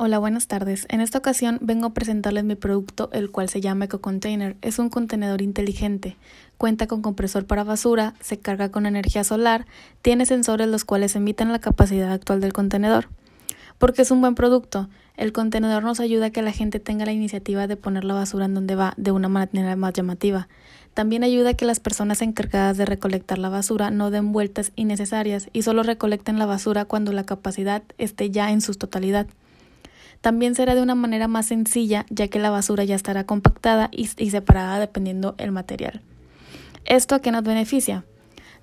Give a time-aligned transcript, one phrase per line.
[0.00, 0.86] Hola, buenas tardes.
[0.90, 4.56] En esta ocasión vengo a presentarles mi producto, el cual se llama EcoContainer.
[4.62, 6.16] Es un contenedor inteligente.
[6.56, 9.66] Cuenta con compresor para basura, se carga con energía solar,
[10.00, 13.08] tiene sensores los cuales emiten la capacidad actual del contenedor.
[13.78, 14.88] Porque es un buen producto.
[15.16, 18.44] El contenedor nos ayuda a que la gente tenga la iniciativa de poner la basura
[18.44, 20.46] en donde va de una manera más llamativa.
[20.94, 25.48] También ayuda a que las personas encargadas de recolectar la basura no den vueltas innecesarias
[25.52, 29.26] y solo recolecten la basura cuando la capacidad esté ya en su totalidad.
[30.20, 34.06] También será de una manera más sencilla, ya que la basura ya estará compactada y,
[34.06, 36.02] separada dependiendo el material.
[36.84, 38.04] ¿Esto qué nos beneficia?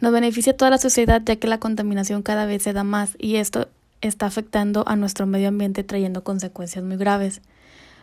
[0.01, 3.15] Nos beneficia a toda la sociedad ya que la contaminación cada vez se da más
[3.17, 3.69] y esto
[4.01, 7.41] está afectando a nuestro medio ambiente trayendo consecuencias muy graves.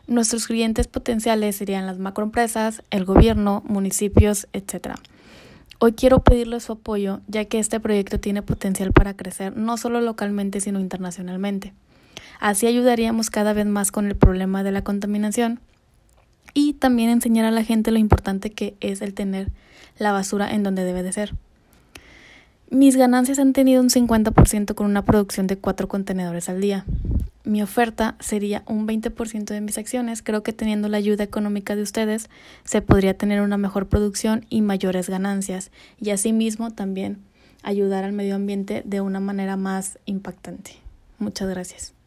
[0.06, 4.96] Nuestros clientes potenciales serían las macroempresas, el gobierno, municipios, etc.
[5.78, 10.00] Hoy quiero pedirle su apoyo ya que este proyecto tiene potencial para crecer no solo
[10.00, 11.74] localmente sino internacionalmente.
[12.42, 15.60] Así ayudaríamos cada vez más con el problema de la contaminación
[16.54, 19.52] y también enseñar a la gente lo importante que es el tener
[19.96, 21.36] la basura en donde debe de ser.
[22.68, 26.84] Mis ganancias han tenido un 50% con una producción de cuatro contenedores al día.
[27.44, 30.20] Mi oferta sería un 20% de mis acciones.
[30.20, 32.28] Creo que teniendo la ayuda económica de ustedes
[32.64, 37.18] se podría tener una mejor producción y mayores ganancias y asimismo también
[37.62, 40.72] ayudar al medio ambiente de una manera más impactante.
[41.20, 42.01] Muchas gracias.